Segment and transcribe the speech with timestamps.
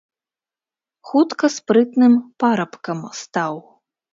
[1.09, 2.13] Хутка спрытным
[2.45, 3.65] парабкам стаў.